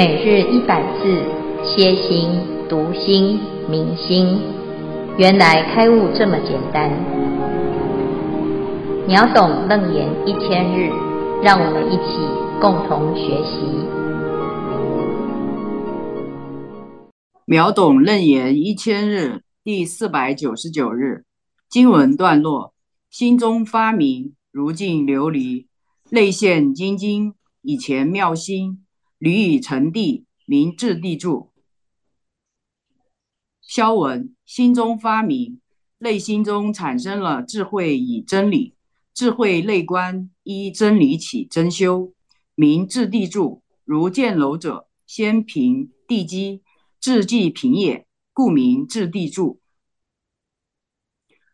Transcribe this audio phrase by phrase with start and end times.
[0.00, 1.22] 每日一百字，
[1.62, 2.30] 歇心、
[2.70, 4.40] 读心、明心，
[5.18, 6.90] 原来开悟这么简单。
[9.06, 10.90] 秒懂楞严一千日，
[11.42, 12.16] 让我们一起
[12.62, 13.60] 共同学习。
[17.44, 21.24] 秒懂楞严一千日第四百九十九日
[21.68, 22.72] 经文段落：
[23.10, 25.66] 心中发明，如镜琉璃，
[26.08, 28.86] 内现精金，以前妙心。
[29.20, 31.50] 履以成地，名智地住。
[33.60, 35.60] 消文：心中发明，
[35.98, 38.74] 内心中产生了智慧与真理，
[39.12, 42.14] 智慧内观依真理起真修，
[42.54, 43.62] 名智地住。
[43.84, 46.62] 如建楼者，先平地基，
[46.98, 49.60] 智即平也，故名智地住。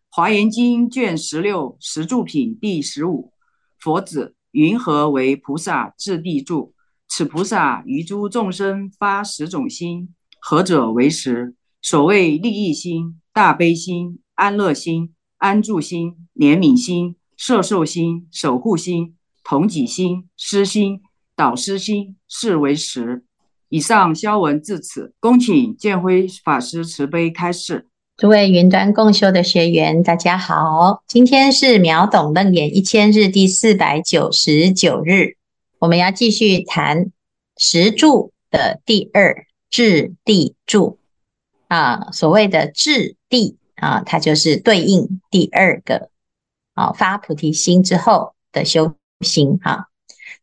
[0.09, 3.33] 华严经卷十六十住品第十五，
[3.77, 6.76] 佛子云何为菩萨智地住？
[7.17, 11.55] 此菩萨于诸众生发十种心，何者为十？
[11.81, 21.01] 所谓利益心、大悲心、安乐心、安住心、怜悯心、摄受心、守护心、同己心、师心、
[21.35, 23.25] 导师心，是为十。
[23.71, 27.87] 以上消文至此，恭请建辉法师慈悲开示。
[28.19, 35.39] 诸位云端共修的学员，大家好，今天是秒懂楞严一千日第四百九十九日。
[35.79, 37.13] 我们要继续谈
[37.59, 40.99] 十柱的第二智地柱
[41.69, 46.11] 啊，所谓的智地啊，它就是对应第二个
[46.73, 49.89] 啊发菩提心之后的修行哈。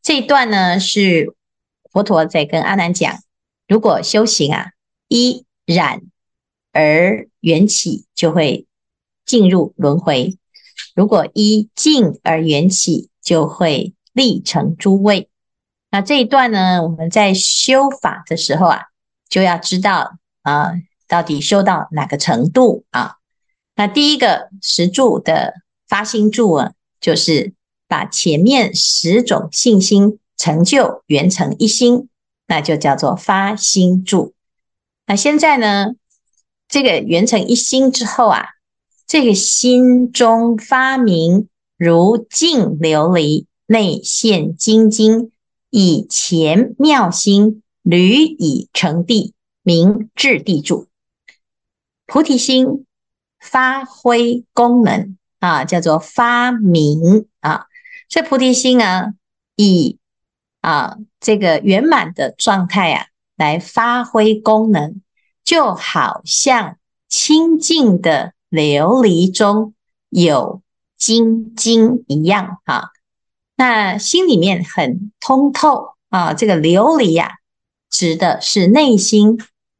[0.03, 1.35] 这一段呢是
[1.91, 3.19] 佛陀在跟阿难讲，
[3.67, 4.73] 如果修行啊
[5.07, 6.03] 一染
[6.71, 8.67] 而缘起，就会
[9.25, 10.37] 进入轮回；
[10.93, 13.93] 如果一净而缘起，就会。
[14.13, 15.29] 立成诸位，
[15.89, 18.83] 那这一段呢，我们在修法的时候啊，
[19.27, 20.73] 就要知道啊，
[21.07, 23.17] 到底修到哪个程度啊？
[23.75, 25.55] 那第一个十柱的
[25.87, 27.53] 发心柱啊，就是
[27.87, 32.07] 把前面十种信心成就圆成一心，
[32.47, 34.35] 那就叫做发心柱。
[35.07, 35.93] 那现在呢，
[36.67, 38.45] 这个圆成一心之后啊，
[39.07, 41.47] 这个心中发明
[41.77, 43.45] 如镜琉璃。
[43.73, 45.31] 内现精金，
[45.71, 50.87] 以前妙心，履以成地，名智地主。
[52.05, 52.85] 菩提心
[53.39, 57.65] 发挥功能啊，叫做发明啊。
[58.07, 59.15] 这菩提心啊，
[59.55, 59.97] 以
[60.61, 65.01] 啊这个圆满的状态啊，来发挥功能，
[65.43, 66.77] 就好像
[67.09, 69.73] 清净的琉璃中
[70.09, 70.61] 有
[70.95, 72.91] 精金一样啊。
[73.55, 77.31] 那心里面很通透啊，这个琉璃呀、啊，
[77.89, 79.37] 指的是内心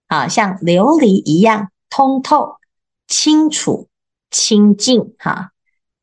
[0.08, 2.58] 啊，像琉璃一样通透、
[3.08, 3.88] 清楚、
[4.30, 5.52] 清净哈。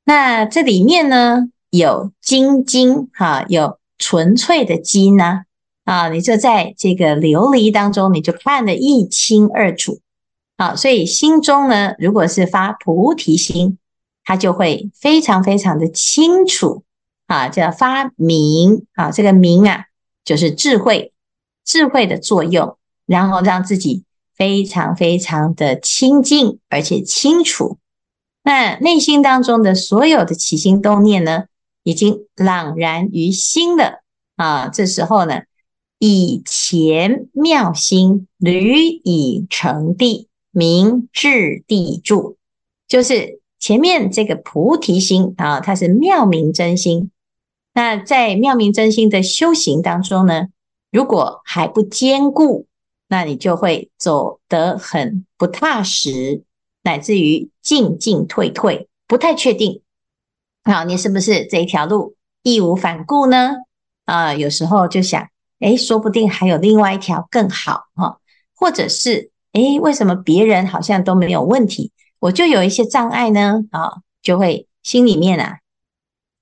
[0.04, 5.42] 那这里面呢，有精金哈，有纯粹的金呢
[5.84, 10.00] 啊，你就在这个琉璃当中，你就看得一清二楚
[10.56, 10.74] 啊。
[10.74, 13.78] 所以心中呢，如果是发菩提心，
[14.24, 16.82] 它就会非常非常的清楚。
[17.30, 19.84] 啊，叫发明啊，这个明啊，
[20.24, 21.12] 就是智慧，
[21.64, 22.76] 智慧的作用，
[23.06, 24.02] 然后让自己
[24.34, 27.78] 非常非常的清净，而且清楚。
[28.42, 31.44] 那内心当中的所有的起心动念呢，
[31.84, 34.02] 已经朗然于心了
[34.34, 34.66] 啊。
[34.66, 35.42] 这时候呢，
[36.00, 38.74] 以前妙心履
[39.04, 42.38] 以成地，名智地住，
[42.88, 47.08] 就是前面这个菩提心啊，它是妙明真心。
[47.72, 50.48] 那在妙明真心的修行当中呢，
[50.90, 52.66] 如果还不坚固，
[53.08, 56.42] 那你就会走得很不踏实，
[56.82, 59.82] 乃至于进进退退，不太确定。
[60.64, 63.52] 好，你是不是这一条路义无反顾呢？
[64.04, 65.28] 啊，有时候就想，
[65.60, 68.18] 诶，说不定还有另外一条更好哈，
[68.56, 73.62] 或者是，诶，为什么别人好像都没有问题，我就有一些障碍呢？
[73.70, 75.60] 啊，就会心里面啊，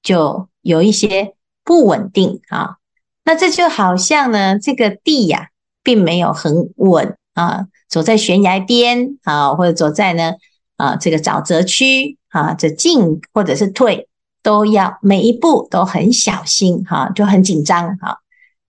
[0.03, 0.49] 就。
[0.69, 1.33] 有一些
[1.65, 2.77] 不稳定啊，
[3.25, 5.49] 那这就好像呢，这个地呀、
[5.83, 10.35] 并没有很稳啊，走在悬崖边啊，或者走在呢
[10.77, 14.09] 啊这个沼泽区啊，这进或者是退，
[14.43, 18.19] 都要每一步都很小心哈、就很紧张哈。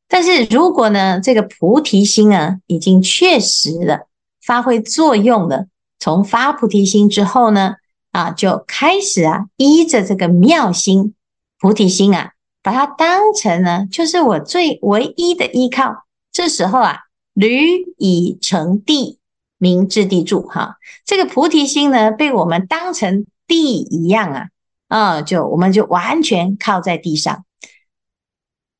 [0.07, 4.07] 但是如果呢，这个菩提心啊，已经确实了
[4.41, 5.65] 发挥作用了，
[5.99, 7.75] 从发菩提心之后呢，
[8.13, 11.13] 啊，就开始啊，依着这个妙心。
[11.59, 12.33] 菩提心啊，
[12.63, 17.00] 把它当成呢，就是我最唯一的依靠这时候啊，
[17.35, 19.19] 閭已成地，
[19.57, 20.47] 名智地住。
[20.47, 24.47] 哈，这个菩提心呢，被我们当成地一样啊，
[24.88, 27.44] 啊，就我们就完全靠在地上。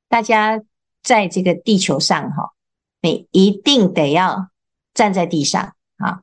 [0.08, 0.62] 大家
[1.04, 2.54] 在这个地球上哈，
[3.02, 4.48] 你一定得要
[4.94, 6.22] 站在地上啊。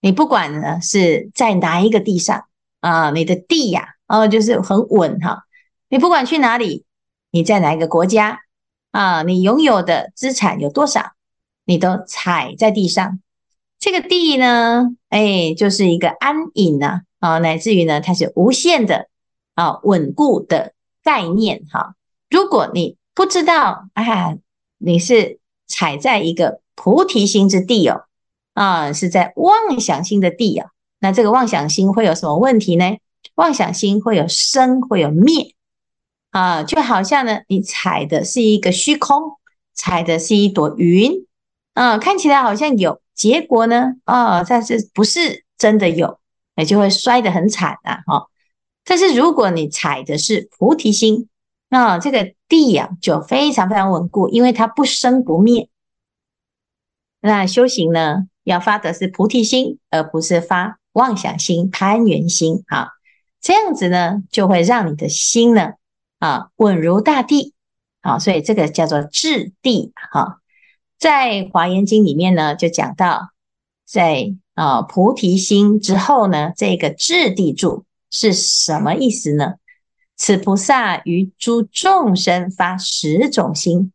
[0.00, 2.46] 你不管呢是在哪一个地上
[2.80, 5.44] 啊，你的地呀，哦，就是很稳哈。
[5.92, 6.86] 你不管去哪里，
[7.32, 8.40] 你在哪一个国家
[8.92, 11.12] 啊，你拥有的资产有多少，
[11.66, 13.20] 你都踩在地上。
[13.78, 19.08] 这个地呢，哎，就是一个安隐呐，啊，乃至于呢，它是无限的
[19.54, 20.72] 啊，稳固的
[21.02, 21.94] 概念哈。
[22.30, 24.38] 如果你不知道，啊，
[24.78, 28.04] 你是踩在一个菩提心之地哦。
[28.54, 32.96] 啊，是在妄想心的地啊，那这个妄想心会有什么问题呢？
[33.34, 35.54] 妄想心会有生，会有灭
[36.32, 39.38] 啊，就好像呢，你踩的是一个虚空，
[39.72, 41.26] 踩的是一朵云
[41.74, 46.18] 啊，看起来好像有，结果呢，啊，但是不是真的有，
[46.56, 48.26] 你就会摔得很惨啊，哈。
[48.84, 51.28] 但是如果你踩的是菩提心，
[51.68, 55.68] 那这个地呀，就非常非常稳固，因为它不生不灭。
[57.20, 58.26] 那修行呢？
[58.44, 62.88] 要发的是菩提心，而不是发妄想心、攀缘心啊。
[63.40, 65.74] 这样子呢，就会让你的心呢
[66.22, 67.52] 啊稳如大地
[68.00, 68.18] 啊。
[68.18, 70.38] 所以这个叫做质地哈。
[70.98, 73.32] 在华严经里面呢，就讲到
[73.84, 79.54] 在啊菩提心之后呢，这个质地住是什么意思呢？
[80.16, 83.92] 此菩萨于诸众生发十种心，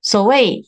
[0.00, 0.66] 所谓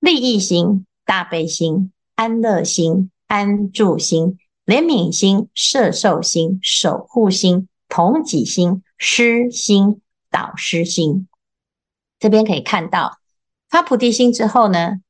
[0.00, 1.92] 利益心、大悲心。
[2.14, 10.00] 安乐心、安住心、怜悯心、摄受心、守护心、同己心、师心、
[10.30, 11.26] 导师心。
[12.20, 13.18] 这边可以看到，
[13.68, 15.00] 发菩提心之后呢，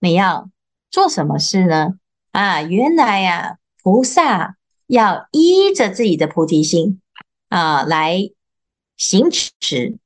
[0.00, 0.48] 你要
[0.90, 1.98] 做什么事呢？
[2.30, 4.56] 啊，原来呀、菩萨
[4.86, 7.02] 要依着自己的菩提心
[7.50, 8.30] 啊来
[8.96, 9.98] 行持。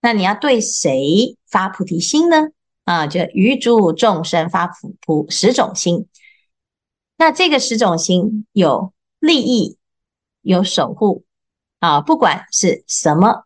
[0.00, 2.48] 那你要对谁发菩提心呢？
[2.82, 6.08] 啊，就于诸众生发菩菩十种心，
[7.16, 9.78] 那这个十种心有利益，
[10.42, 11.22] 有守护
[11.78, 13.44] 啊，不管是什么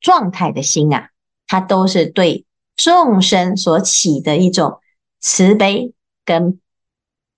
[0.00, 1.10] 状态的心啊，
[1.46, 2.44] 它都是对
[2.76, 4.80] 众生所起的一种
[5.20, 5.92] 慈悲
[6.24, 6.60] 跟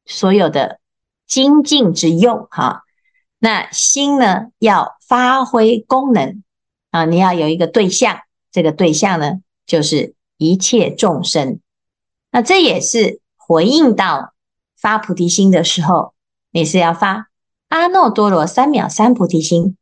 [0.05, 0.81] 所有的
[1.27, 2.83] 精进之用哈、
[3.39, 6.43] 那心呢，要发挥功能
[6.91, 10.15] 啊，你要有一个对象，这个对象呢，就是。
[10.39, 11.61] 一切众生，
[12.33, 14.33] 那这也是回应到
[14.77, 16.15] 发菩提心的时候，
[16.51, 17.29] 你是要发
[17.69, 19.77] 阿耨多罗三藐三菩提心。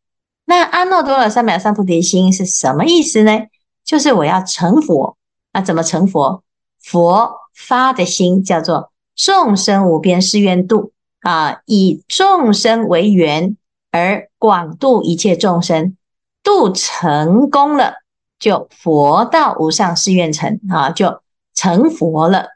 [0.50, 3.46] 那阿耨多罗三藐三菩提心是什么意思呢？
[3.84, 5.16] 就是我要成佛。
[5.52, 6.42] 那怎么成佛？
[6.82, 13.56] 佛发的心叫做众生无边誓愿度啊，以众生为缘
[13.92, 15.96] 而广度一切众生，
[16.42, 18.02] 度成功了。
[18.40, 21.20] 就佛道无上誓愿成啊，就
[21.54, 22.48] 成佛了。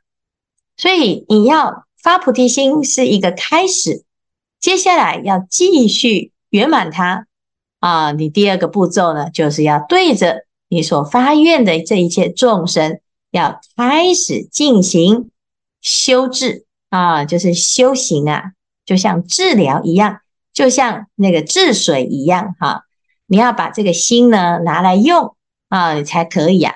[0.77, 4.03] 所以你要发菩提心是一个开始，
[4.59, 7.29] 接下来要继续圆满它
[7.85, 8.13] 啊。
[8.13, 13.01] 你第二个步骤呢，就是要对着你所发愿的这一切众生，
[13.31, 15.31] 要开始进行
[15.81, 18.53] 修治啊，就是修行啊，
[18.87, 20.21] 就像治疗一样，
[20.53, 22.85] 就像那个治水一样哈、
[23.27, 25.37] 你要把这个心呢拿来用。
[25.71, 26.73] 啊，你才可以啊，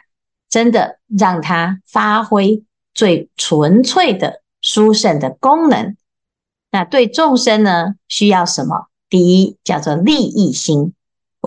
[0.51, 5.97] 真的让它发挥最纯粹的殊胜的功能。
[6.73, 8.89] 那对众生呢，需要什么？
[9.09, 10.95] 第一叫做利益心，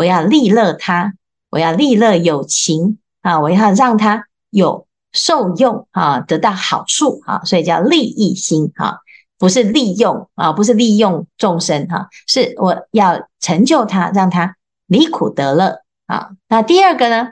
[0.01, 1.13] 我要利乐他，
[1.51, 8.97] 我要利乐有情啊，我要让他有受用啊，得到好处啊，所以叫利益心啊，
[9.37, 14.55] 不是利用啊，不是利用众生哈，是我要成就他，让他
[14.87, 16.31] 离苦得乐啊。
[16.47, 17.27] 那第二个呢？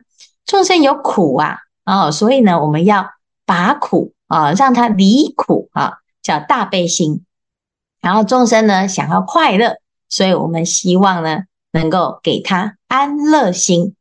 [0.46, 3.10] 众生有苦啊，哦，所以呢，我们要
[3.48, 7.26] 拔苦啊，让他离苦啊，叫大悲心。
[8.00, 13.96] 然后众生呢，想要快乐，所以我们希望呢，能够给他安乐心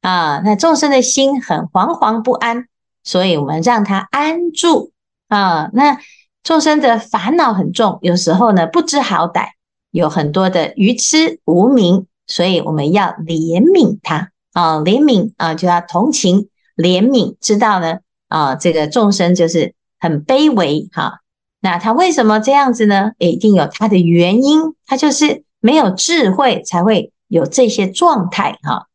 [0.00, 0.40] 啊。
[0.44, 2.66] 那众生的心很惶惶不安，
[3.02, 4.92] 所以我们让他安住
[5.28, 5.70] 啊。
[5.72, 5.98] 那
[6.42, 9.48] 众生的烦恼很重，有时候呢，不知好歹，
[9.90, 14.30] 有很多的愚痴无明，所以我们要怜悯他。
[14.52, 21.22] 啊，怜悯啊，就要同情怜悯，知道呢啊，这个众生就是很卑微哈、
[21.60, 23.12] 那他为什么这样子呢？
[23.18, 28.86] 一定有他的原因，他就是没有智慧，才会有这些状态哈、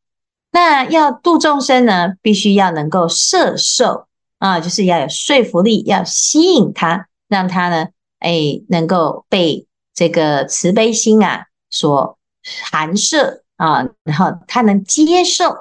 [0.50, 12.18] 那要度众生呢，必须要能够摄受啊，就是要有说服力，要吸引他，让他呢，哎，能够被这个慈悲心啊所
[12.72, 15.54] 含摄啊，然后他能接受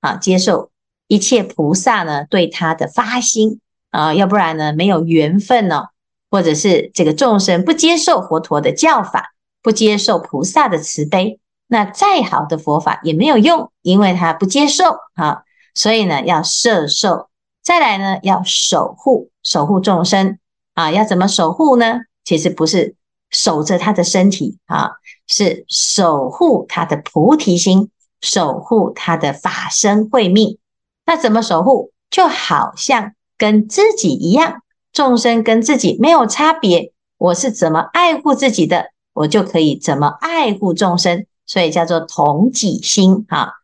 [0.00, 0.70] 啊，接受
[1.08, 3.58] 一切菩萨呢对他的发心
[3.90, 5.88] 啊，要不然呢没有缘分呢、哦，
[6.30, 14.84] 或者是这个众生不接受佛陀的教法，不接受菩萨的慈悲，那再好的佛法也没有用，因为他不接受
[15.14, 17.28] 啊，所以呢要摄受。
[17.62, 20.38] 再来呢，要守护守护众生
[20.74, 22.00] 啊，要怎么守护呢？
[22.24, 22.96] 其实不是
[23.30, 24.92] 守着他的身体啊，
[25.28, 30.58] 是守护他的菩提心，守护他的法身慧命。
[31.06, 31.92] 那怎么守护？
[32.10, 34.62] 就好像跟自己一样，
[34.92, 36.92] 众生跟自己没有差别。
[37.18, 43.54] 我是怎么爱护自己的，我就可以怎么爱护众生，所以叫做同己心啊。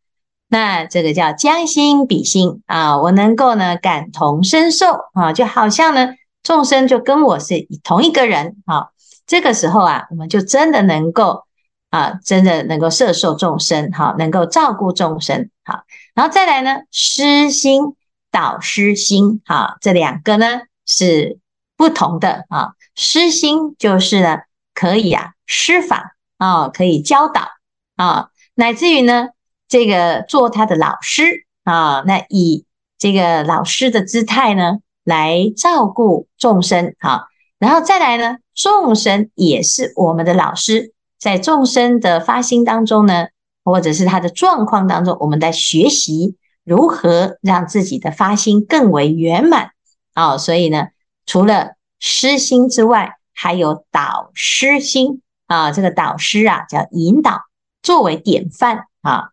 [0.49, 6.09] 那这个叫将心比心啊，我能够呢感同身受啊，就好像呢
[6.43, 8.89] 众生就跟我是同一个人啊，
[9.25, 11.45] 这个时候啊，我们就真的能够
[11.91, 17.95] 啊，真的能够摄受众生哈，能够照顾众生好，然后再来呢师心
[18.33, 21.39] 导师心哈，这两个呢是
[21.77, 24.39] 不同的啊，师心就是呢
[24.75, 27.49] 可以啊施法啊，可以教导
[27.97, 29.31] 啊，乃至于呢。
[29.69, 32.67] 这个做他的老师啊，那以
[32.99, 37.25] 这个老师的姿态呢，来照顾众生啊，
[37.59, 43.27] 然后再来呢，众生也是我们的老师，在众生的发心当中呢，
[43.65, 49.71] 或者是他的状况当中，我们在学习如何让自己的发心更为圆满
[50.15, 50.39] 啊。
[50.39, 50.91] 所以呢，
[51.27, 57.46] 除了师心之外，还有导师心啊，这个导师啊叫引导，
[57.87, 59.29] 作为典范啊。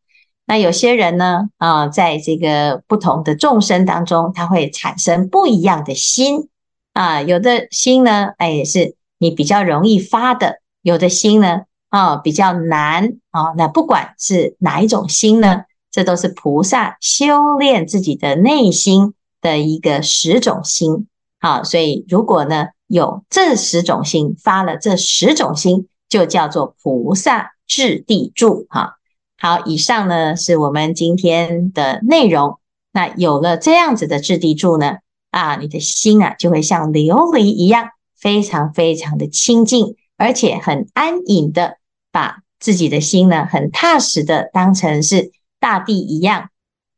[0.46, 6.50] 那有些人呢，啊，在这个不同的众生当中，他会产生不一样的心
[6.94, 7.24] 啊。
[7.24, 13.54] 有的心呢，哎，是你比较容易发的；有的心呢，啊，比较难啊。
[13.58, 21.08] 那不管是哪一种心呢，这都是菩萨修炼自己的内心的一个十种心。
[21.40, 28.68] 好，所以如果呢有这十种心发了，这十种心就叫做菩萨智地住。
[28.70, 28.98] 哈。
[29.38, 32.60] 好，以上呢是我们今天的内容。
[32.94, 35.00] 那有了这样子的智地住呢，
[35.32, 41.78] 啊，你的心啊就会像琉璃一样，非常非常的清净，而且很安隐的，
[42.12, 46.52] 把自己的心呢很踏实的当成是大地一样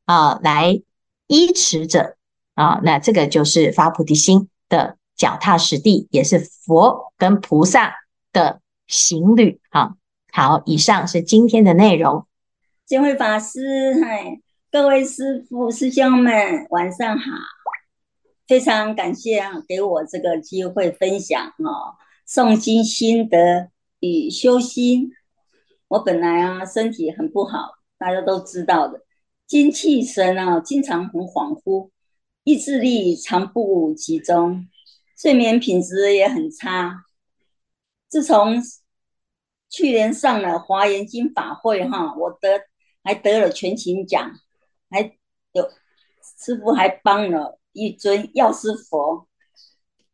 [0.04, 0.82] 啊来
[1.26, 2.18] 依持着
[2.54, 2.80] 啊。
[2.84, 7.96] 那这个就是发菩提心的脚踏实地，也是佛跟菩萨
[8.32, 9.60] 的行旅。
[9.70, 9.96] 啊，
[10.38, 12.27] 好，以上是今天的内容。
[12.86, 17.32] 见辉法师，嗨，各位师父师兄们，晚上好！
[18.46, 21.96] 非常感谢啊，给我这个机会分享哦，
[22.27, 23.70] 诵经心得
[24.01, 25.10] 与修心。
[25.88, 29.06] 我本来啊身体很不好，大家都知道的，
[29.48, 31.92] 精气神啊经常很恍惚，
[32.44, 34.68] 意志力常不集中，
[35.18, 37.06] 睡眠品质也很差。
[38.10, 38.62] 自从
[39.70, 42.62] 去年上了华严经法会哈，我得。
[43.08, 44.32] 还得了全勤奖，
[44.90, 45.00] 还
[45.52, 45.70] 有
[46.40, 49.28] 师傅还帮了一尊药师佛。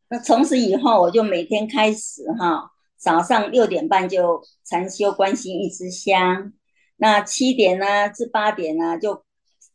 [0.09, 6.51] 那从此以后，我就每天开始哈，早上六点半就禅修观心一支香，
[6.97, 9.23] 那七点呢至八点呢就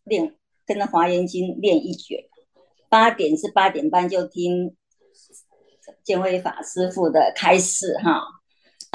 [0.04, 2.22] 练跟着华严经练一卷，
[2.90, 4.76] 八点至八点半就听
[6.04, 8.20] 见辉法师傅的开示哈。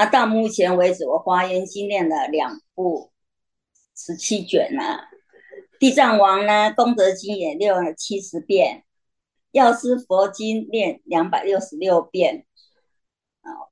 [0.01, 3.11] 那，到目前为止，我华严经练了两部。
[3.95, 5.09] 十七卷呢、啊，
[5.79, 8.83] 地藏王呢，功德经也念了七十遍，
[9.51, 12.47] 药师佛经念两百六十六遍，
[13.41, 13.69] 啊，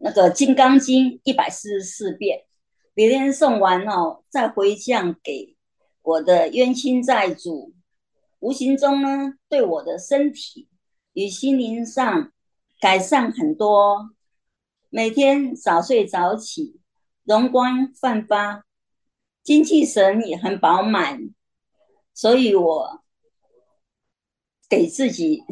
[0.00, 2.44] 那个金刚经一百四十四遍，
[2.92, 5.56] 每天诵完哦，再回向给
[6.02, 7.72] 我的冤亲债主，
[8.40, 10.68] 无形中呢，对我的身体
[11.14, 12.30] 与心灵上
[12.82, 14.10] 改善很多，
[14.88, 16.80] 每天早睡早起。
[17.24, 18.64] 容光焕发，
[19.42, 21.34] 精气神也很饱满，
[22.14, 23.04] 所以我
[24.66, 25.44] 给自己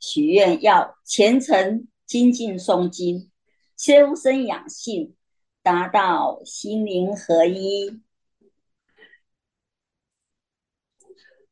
[0.00, 3.30] 许愿，要虔诚精进诵经，
[3.76, 5.14] 修身养性，
[5.62, 8.00] 达到心灵合一。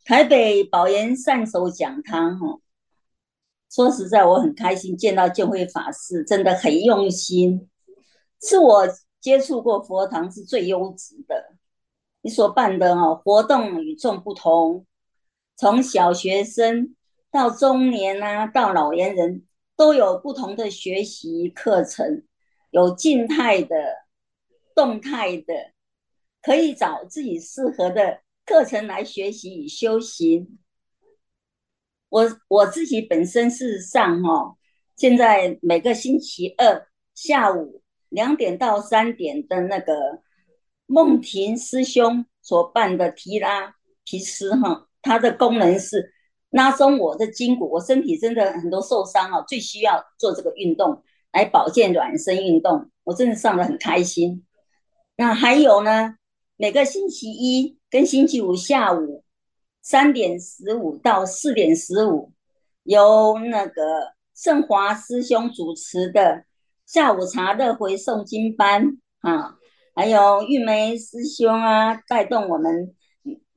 [0.06, 2.61] 台北宝岩善手讲堂，哈，
[3.72, 7.68] 说实在，我很开心见到见辉法师，真的很用心，
[8.40, 8.86] 是我。
[9.22, 11.54] 接触过佛堂是最优质的，
[12.22, 14.84] 你所办的哦活动与众不同，
[15.54, 16.96] 从小学生
[17.30, 19.44] 到中年啊，到老年人，
[19.76, 22.24] 都有不同的学习课程，
[22.72, 23.76] 有静态的、
[24.74, 25.54] 动态的，
[26.42, 30.58] 可以找自己适合的课程来学习与修行。
[32.12, 34.54] 我我自己本身事实上哈，
[34.96, 40.20] 现在每个星期二下午两点到三点的那个
[40.84, 46.12] 梦婷师兄所办的提拉提斯哈，它的功能是
[46.50, 51.02] 拉松我的筋骨，我身体真的很多受伤啊，最需要做这个运动
[51.32, 54.44] 来保健软身运动，我真的上得很开心。
[55.16, 56.16] 那还有呢，
[56.58, 59.24] 每个星期一跟星期五下午。
[59.82, 62.32] 三点十五到四点十五，
[62.84, 66.44] 由那个圣华师兄主持的
[66.86, 69.58] 下午茶乐回诵经班啊，
[69.96, 72.94] 还有玉梅师兄啊带动我们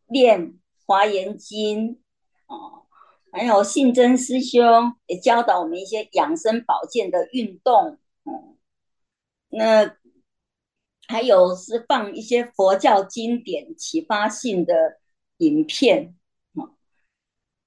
[0.08, 0.56] 练
[0.88, 2.02] 华严经
[2.48, 2.88] 哦，
[3.32, 8.58] 还有信真师兄也教导我们一些养生保健的运动哦，
[9.50, 9.96] 那
[11.08, 14.74] 还有是放一些佛教经典启发性的。
[15.38, 16.16] 影片，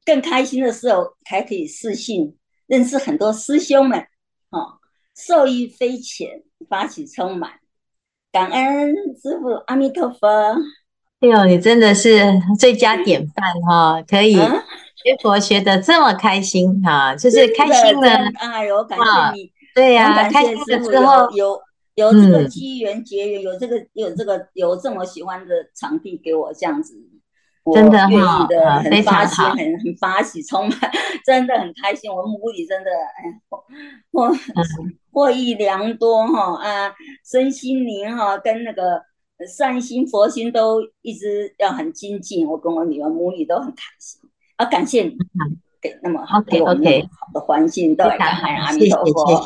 [0.04, 4.00] 更开心的时候还可以私信认识很多师兄们，
[4.50, 4.78] 哦，
[5.14, 7.60] 受益匪浅，发起充满，
[8.32, 10.28] 感恩师父阿弥陀佛。
[11.20, 12.22] 哎呦，你真的是
[12.58, 18.08] 最佳典范 哈，可以学佛学的这么开心哈，就是开心了。
[18.38, 21.60] 哎呦，感谢你，对呀，开心的时候有
[21.96, 26.94] 有这个机缘结缘，有这个有这个有这么喜欢的场地给我这样子。
[27.74, 28.46] 真的好，
[28.82, 30.78] 很发心，很很发喜，充满，
[31.24, 32.10] 真的很开心。
[32.10, 33.40] 我们母里真的，哎，
[34.12, 34.30] 获
[35.12, 36.94] 获益良多哈啊，
[37.24, 39.02] 身心灵哈跟那个
[39.46, 42.46] 善心佛心都一直要很精进。
[42.46, 44.20] 我跟我女儿母女都很开心
[44.56, 45.16] 啊，感谢你
[45.80, 49.44] 给那么好给我们好的环境，都来感恩阿弥陀佛，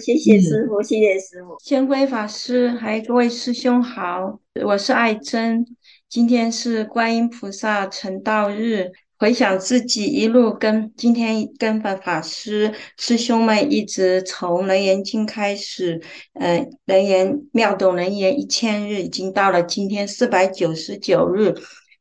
[0.00, 5.66] 谢谢 师傅，谢谢师傅，仙归法师，还有各位师兄好，我是爱珍。
[6.14, 16.00] 今天是观音菩萨成道日，回想自己一路跟今天跟法法师师兄们一直从《楞严经》开始，
[16.34, 21.52] 嗯、呃，楞严妙懂楞严一千日，已经到了今天四百九十九日，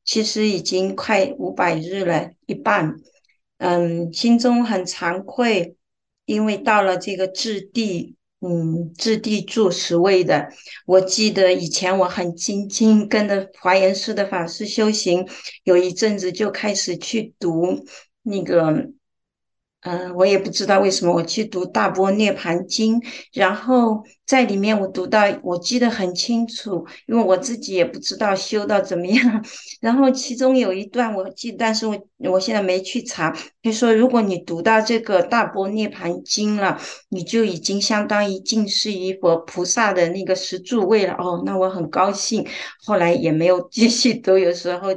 [0.06, 2.96] 其实已经快五百日了，一半。
[3.58, 5.76] 嗯，心中很惭愧，
[6.26, 8.16] 因为到了这个质地。
[8.46, 10.50] 嗯，质地住十位的，
[10.86, 15.26] 我记得以前我很精进，跟着华严寺的法师修行，
[15.64, 17.86] 有一阵子就开始去读
[18.22, 18.90] 那个。
[19.84, 23.00] 嗯、我也不知道为什么我去读《大波涅槃经》，
[23.34, 29.46] 然后在里面我读到，我记得很清楚，因为我自己也不知道修到怎么样。
[29.82, 33.36] 然后其中有一段我记，但是我我现在没去查。
[33.62, 41.14] 他说，如果你读到这个《大波涅槃经》了，你就已经相当于进士于佛菩萨的那个十住位了。
[41.16, 42.48] 哦，那我很高兴。
[42.86, 44.90] 后来也没有继续读，有时候，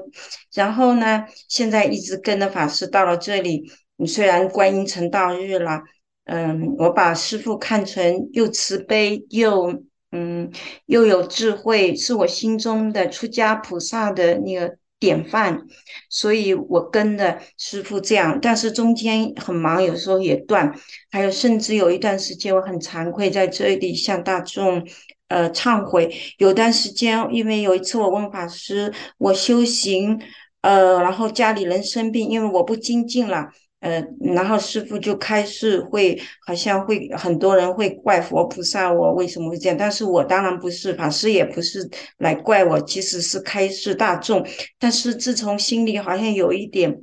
[0.55, 3.69] 然后呢，现在一直跟着法师到了这里。
[3.97, 5.83] 你虽然观音成道日了，
[6.25, 9.83] 嗯，我把师父看成又慈悲又
[10.13, 10.51] 嗯
[10.87, 15.63] 又有智慧，是我心中的出家菩萨的那个典范，
[16.09, 18.39] 所以我跟着师父这样。
[18.41, 20.75] 但是中间很忙，有时候也断，
[21.11, 24.87] 还有甚至有一段时间我很惭愧，在这里向大众
[25.29, 26.15] 呃忏悔。
[26.39, 30.19] 有段时间，因为有一次我问法师，我修行
[30.63, 33.51] 呃，然后家里人生病，因为我不精进了。
[33.81, 34.03] 呃，
[34.35, 44.45] 然后师傅就开始会，好像会很多人会怪佛菩萨我为什么会这样，但是我当然不是，法师也不是来怪我，其实是开示大众。
[44.79, 47.03] 但是自从心里好像有一点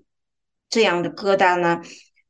[0.69, 1.79] 这样的疙瘩呢，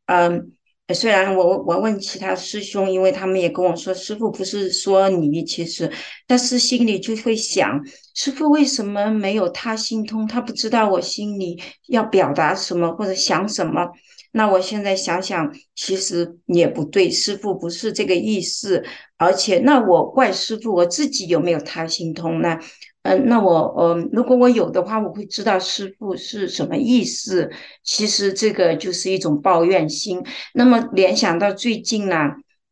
[0.08, 0.52] 嗯，
[0.94, 5.90] 虽然我我问其他师兄，因为他们也跟我说，师傅不是说你，其实，
[6.28, 7.82] 但是心里就会想，
[8.14, 10.28] 师傅为什么没有他心通？
[10.28, 13.90] 他不知道我心里要表达什么或者想什么。
[14.34, 18.84] 那我现在想想，其实也不对，师傅不是这个意思，
[19.18, 22.60] 而且那我怪师傅，我自己有没有他心通呢？
[23.04, 27.50] 嗯，那我嗯，如果我有的话，我会知道师傅是什么意思。
[27.84, 30.22] 其实这个就是一种抱怨心。
[30.54, 32.18] 那么联想到最近呢，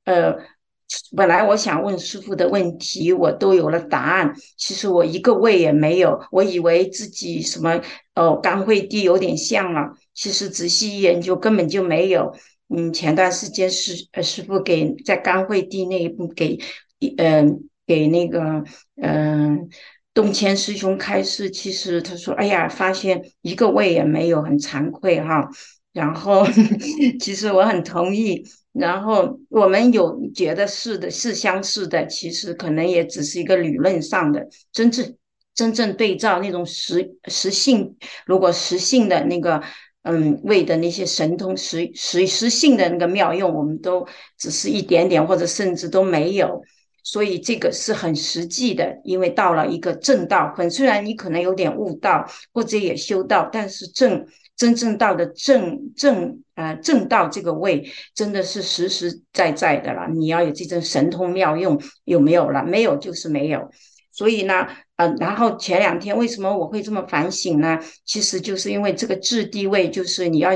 [0.05, 0.50] 呃。
[1.15, 4.33] 本来我想问师傅的问题，我都有了答案。
[4.57, 7.81] 其实我一个位也没有，我以为自己什么
[8.15, 9.93] 哦，甘慧地有点像了。
[10.13, 12.33] 其实仔细一研究，根本就没有。
[12.67, 16.57] 嗯，前段时间师师傅给在甘慧地那一步给，
[17.17, 18.63] 嗯、给那个
[19.01, 19.67] 嗯
[20.13, 25.49] 东迁师兄开示，其实他说：“哎呀，发现一个位也没有，很惭愧哈。”
[25.93, 26.45] 然后
[27.19, 28.45] 其实我很同意。
[28.73, 35.15] 然后我们有觉得是的，是相似的，其实可能也只是一个理论上的，真正
[35.53, 39.61] 真正对照那种实实性，如果实性的那个
[40.03, 44.07] 嗯位的那些神通实实实性的那个妙用，我们都
[44.37, 46.61] 只是一点点，或者甚至都没有。
[47.03, 54.23] 所以这个是很实际的，因为到了一个正道分，虽然你可能有点悟道或者也修道，但是正
[54.61, 60.07] 真正到的正正呃正道这个位，真的是实实在在的了。
[60.13, 62.63] 你要有这种神通妙用，有没有了？
[62.63, 63.71] 没有就是没有。
[64.11, 67.79] 所以呢，呃，然后前两天为什么我会这么反省呢？
[68.05, 70.51] 其实就是因为这个质地位，就是你要。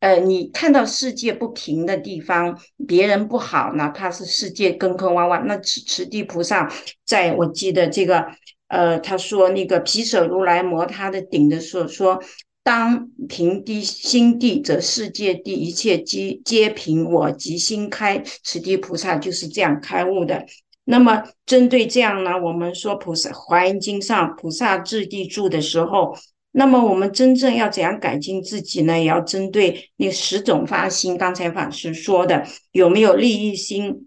[0.00, 6.70] 呃，你看到世界不平的地方，别人不好，哪怕是世界坑坑洼洼，那此此地菩萨，
[7.06, 8.26] 在我记得这个，
[8.68, 12.22] 呃，他说那个毗舍如来摩他的顶的时候说，
[12.66, 18.20] 当平地心地，则世界地一切皆皆平，我即心开。
[18.42, 20.44] 此地菩萨就是这样开悟的。
[20.82, 26.16] 那么针对这样呢，我们说菩萨华严经上菩萨质地住的时候。
[26.50, 28.98] 那么我们真正要怎样改进自己呢？
[28.98, 31.16] 也要针对那十种发心。
[31.16, 34.05] 刚才法师说的，有没有利益心、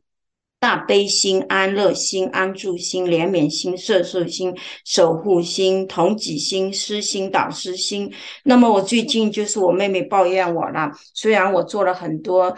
[0.60, 8.12] 大悲心、安乐心、安住心、怜悯心、摄受心、守护心、同己心、师心、导师心？
[8.44, 12.58] 那么我最近就是我妹妹抱怨我了，虽然我做了很多，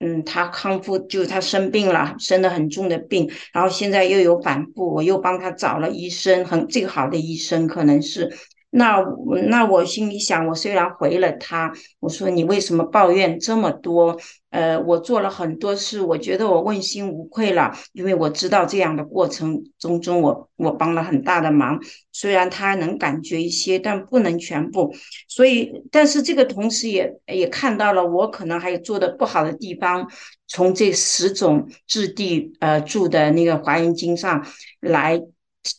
[0.00, 8.36] 嗯，她康复，就是她生病了，生了很重的病，然后现在又有反复，我又帮她找了医生，很最好的医生，可能是。
[8.70, 9.02] 那
[9.48, 14.18] 那我心里想，我虽然回了他，我说你为什么抱怨这么多？
[14.50, 21.78] 呃，我做了很多事，我觉得我问心无愧了，因为我知道这样的过程中中我，我帮了很大的忙。
[22.12, 24.94] 虽然他能感觉一些，但不能全部。
[25.28, 30.06] 所以，但是这个同时也也看到了我可能还有做的不好的地方，
[30.46, 34.46] 从这十种质地呃住的那个华严经上
[34.80, 35.22] 来。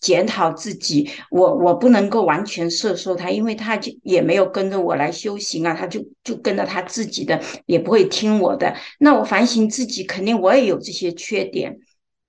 [0.01, 8.75] 检讨自己，我我不能够完全摄受他，因为他就也没有跟着我来修行啊，他就就跟着他自己的，也不会听我的。
[8.99, 11.79] 那我反省自己，肯定我也有这些缺点，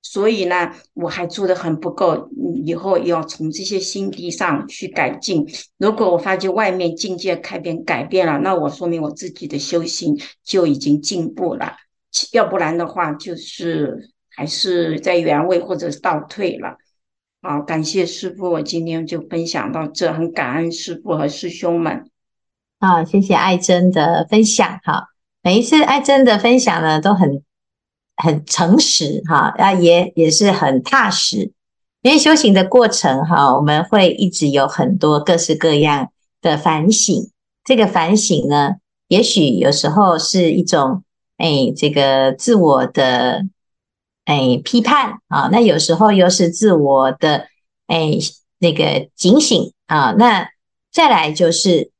[0.00, 2.30] 所以呢，我还做得很不够，
[2.64, 5.46] 以后要从这些心地上去改进。
[5.76, 11.76] 如果我发觉外面境界改变改变了，那我说明我自己的修行就已经进步了，
[12.32, 16.78] 要不然的话，就是还是在原位或者是倒退了。
[17.42, 22.10] 好，感谢师傅，我今天就分享到这，很感恩师傅和师兄们。
[22.78, 24.78] 好，谢谢爱珍的分享。
[24.84, 25.08] 哈，
[25.42, 27.42] 每一次爱珍的分享呢，都很
[28.16, 31.50] 很诚实，哈，啊，也也是很踏实。
[32.02, 36.10] 因为修行的过程，哈，我们会一直有很多各式各样
[36.42, 37.30] 的反省。
[37.64, 38.74] 这个反省呢，
[39.08, 41.02] 也许有时候是一种，
[41.38, 43.46] 哎，这个自我的。
[44.30, 47.48] 哎，批判啊，那有时候又是自我的
[47.88, 48.12] 哎，
[48.60, 50.12] 那个警醒啊。
[50.16, 50.48] 那
[50.92, 51.90] 再来就是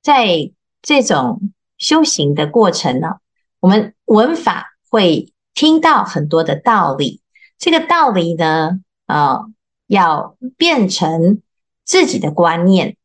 [0.00, 3.16] 在这种修行的过程呢，
[3.58, 7.22] 我们闻法会听到很多的道理，
[7.58, 9.46] 这个道理呢，啊，
[9.88, 11.42] 要变成
[11.84, 12.96] 自己的观念，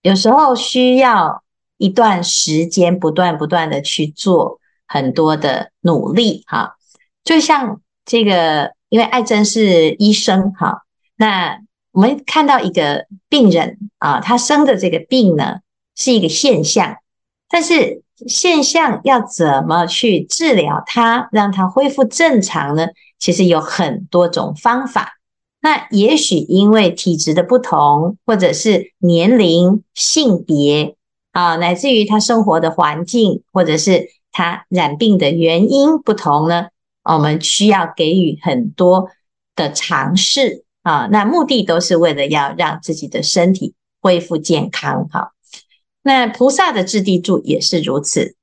[0.00, 1.44] 有时候需要
[1.76, 6.76] 一段时间，不断不断的去做很多的努力，哈，
[7.22, 7.82] 就像。
[8.04, 10.82] 这个，因为爱珍是医生哈，
[11.16, 11.58] 那
[11.92, 15.58] 我们看到一个病人啊，他生的这个病呢
[15.94, 16.96] 是一个现象，
[17.48, 22.88] 但是现象要怎么去治疗它，让它恢复正常呢？
[23.18, 25.18] 其实有很多种方法。
[25.62, 30.96] 那也许因为体质的不同，或者是年龄、性别
[31.32, 36.68] 啊，乃至于他生活的环境，或者是他染病的原因不同呢？
[37.02, 39.10] 我们需要给予很多
[39.56, 45.08] 的尝试啊，那目的都是为了要让自己的身体恢复健康。
[45.10, 45.32] 好，
[46.02, 48.36] 那菩萨的质地住也是如此。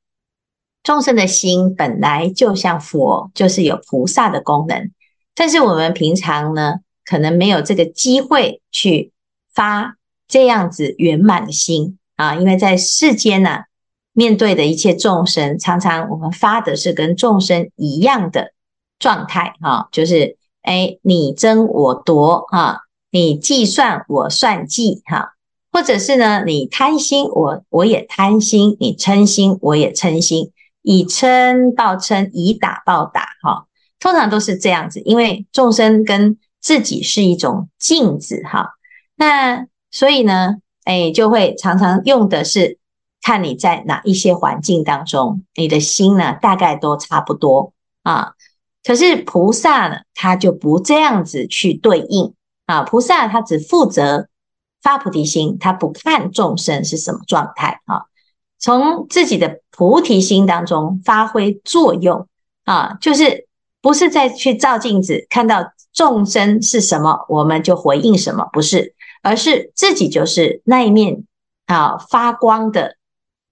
[0.84, 4.92] 众生的心本来就像佛，就是有菩萨的功能，
[5.36, 9.12] 但是我们平常呢，可能没有这个机会去
[9.54, 13.62] 发这样子圆满的心啊，因为在世间呢。
[14.18, 18.52] 面对的一切众生，常常我们发的是跟众生一样的
[18.98, 22.80] 状态，哈，就是哎，你争我夺，哈，
[23.12, 25.34] 你计算我算计，哈，
[25.72, 30.52] 或者是呢，你贪心，我我也贪心，你嗔心，我也嗔心，
[30.82, 33.68] 以嗔报嗔，以打报打，哈，
[34.00, 38.72] 通常都是这样子，因为众生跟自己是一种镜子，哈，
[39.16, 42.77] 那所以呢，哎，就会常常用的是
[43.28, 48.32] 看你在哪一些环境当中，你的心呢大概都差不多啊。
[48.86, 52.34] 可是菩萨呢，他就不这样子去对应
[52.68, 52.84] 啊。
[52.84, 54.30] 菩萨他只负责
[54.82, 58.04] 发菩提心，他不看众生是什么状态啊。
[58.58, 62.30] 从自己的菩提心当中发挥作用
[62.64, 63.46] 啊，就是。
[63.80, 65.64] 不是再去照镜子看到
[65.94, 71.24] 众生是什么，我们就回应什么，不是，而是自己就是那一面
[71.68, 72.97] 啊发光的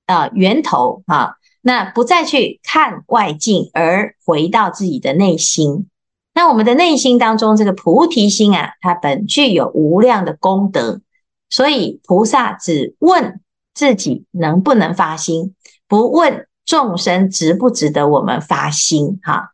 [0.06, 5.88] 啊源头啊，那不再去看外境，而回到自己的内心。
[6.34, 11.02] 那我们的内心当中这个菩提心啊，它本具有无量的功德，
[11.50, 13.40] 所以菩萨只问
[13.74, 15.56] 自己能不能发心，
[15.88, 19.52] 不问众生值不值得我们发心哈。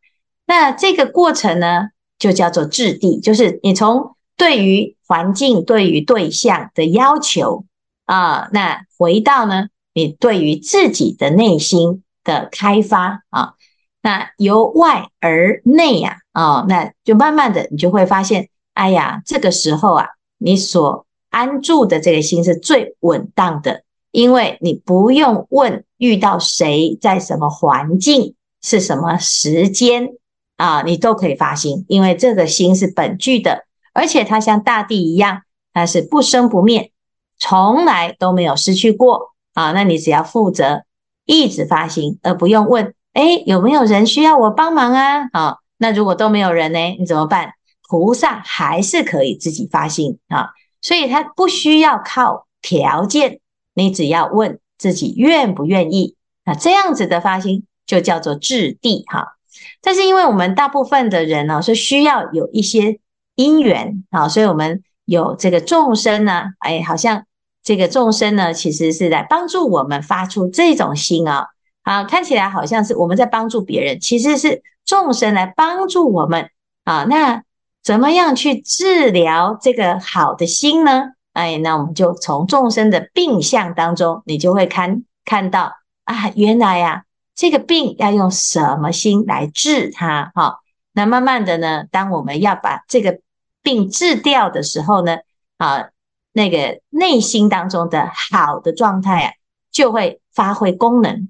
[0.47, 7.65] 那这个过程呢，就叫做质地，就是你从对于环境、对于对象的要求
[8.05, 13.53] 啊，那回到呢，你对于自己的内心的开发啊，
[14.01, 30.13] 那由外而内呀，啊，那就慢慢的，你就会发现，哎呀，这个时候啊，你所安住的这个心是最稳当的，因为你不用问遇到谁，在什么环境，是什么时间。
[30.57, 35.41] 啊，你都可以发心，因为这个心是本具的，而且它像大地一样，
[35.73, 36.91] 它是不生不灭，
[37.39, 39.71] 从来都没有失去过啊。
[39.71, 40.83] 那你只要负责
[41.25, 45.29] 一直发心，而不用问，诶，有没有人需要我帮忙啊？
[45.33, 47.53] 啊，那如果都没有人呢，你怎么办？
[47.87, 53.41] 菩萨还是可以自己发心啊，所以他不需要靠条件，
[53.73, 59.35] 你只要问自己愿不愿意，那这样子的发心就叫做质地哈。
[59.81, 62.99] 但是因为我们大部分的人呢，是需要有一些
[63.35, 67.25] 因缘啊，所以我们有这个众生呢，哎，好像
[67.63, 71.47] 这个众生呢，其实是来帮助我们发出这种心啊，
[71.83, 76.49] 啊，看起来好像是我们在帮助别人，其实是众生来帮助我们
[76.83, 77.05] 啊。
[77.09, 77.43] 那
[77.83, 81.09] 怎么样去治疗这个好的心呢？
[81.33, 85.73] 哎，那我们就从众生的病相当中，你就会看看到
[86.05, 87.03] 啊，原来呀。
[87.33, 90.31] 这个病要用什么心来治它？
[90.35, 90.59] 哈，
[90.93, 93.19] 那慢慢的呢，当我们要把这个
[93.63, 95.17] 病治掉的时候呢，
[95.57, 95.85] 啊，
[96.33, 99.31] 那个内心当中的好的状态啊，
[99.71, 101.29] 就会发挥功能。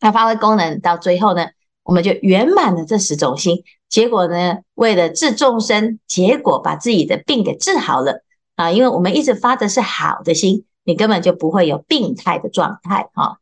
[0.00, 1.46] 那发挥功能到最后呢，
[1.84, 3.62] 我们就圆满了这十种心。
[3.88, 8.22] 结果呢，为了治众生，结果把自己的病给治好了
[8.56, 8.70] 啊！
[8.70, 13.38] 因为我们一直发的是好的心，你根本就不会有病态的状态，哈。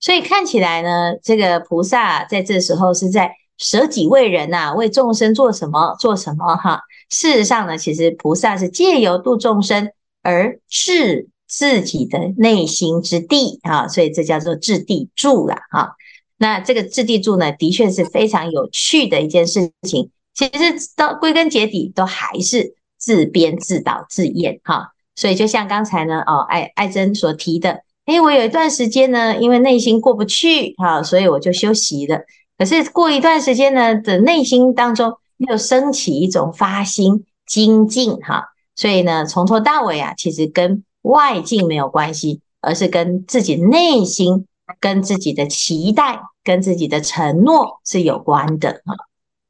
[0.00, 6.80] 所以看起来呢，这个菩萨在这时候是在舍己为人呐、为众生做什么做什么哈。
[7.08, 15.96] 事实上呢，其实菩萨是借由度众生而治自己的内心之地啊，所以这叫做置地住了哈。
[16.38, 20.10] 那这个置地住呢，的确是非常有趣的一件事情。
[20.34, 24.92] 其实到归根结底，都还是自编自导自演哈。
[25.14, 27.82] 所以就像刚才呢，哦，艾艾珍所提的。
[28.06, 32.22] 哎，我有一段时间呢，因为内心过不去哈，所以我就休息了。
[32.58, 44.46] 可是过一段时间呢，的内心当中又升起一种发心精进哈，所以呢，从头到尾啊，其实跟外境没有关系，而是跟自己内心、
[44.80, 48.94] 跟自己的期待、跟自己的承诺是有关的啊。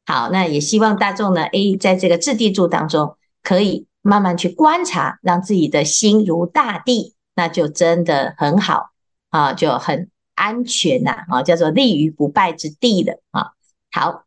[0.04, 7.14] 好，那也希望大众呢，诶，在这个质地柱当中，可以慢慢去观察，让自己的心如大地。
[7.34, 8.90] 那就真的很好
[9.30, 13.52] 啊，就很安全呐啊，叫做立于不败之地的啊。
[13.90, 14.24] 好，